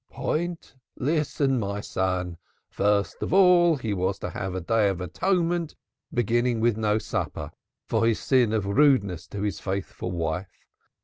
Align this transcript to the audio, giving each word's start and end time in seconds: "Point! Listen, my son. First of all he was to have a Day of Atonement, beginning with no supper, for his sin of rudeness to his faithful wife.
"Point! 0.09 0.73
Listen, 0.95 1.59
my 1.59 1.79
son. 1.79 2.39
First 2.71 3.21
of 3.21 3.31
all 3.31 3.75
he 3.75 3.93
was 3.93 4.17
to 4.17 4.31
have 4.31 4.55
a 4.55 4.59
Day 4.61 4.89
of 4.89 4.99
Atonement, 4.99 5.75
beginning 6.11 6.59
with 6.59 6.75
no 6.75 6.97
supper, 6.97 7.51
for 7.85 8.07
his 8.07 8.19
sin 8.19 8.51
of 8.51 8.65
rudeness 8.65 9.27
to 9.27 9.43
his 9.43 9.59
faithful 9.59 10.09
wife. 10.09 10.65